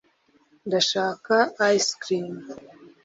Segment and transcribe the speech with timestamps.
[0.67, 1.35] ndashaka
[1.77, 2.29] ice cream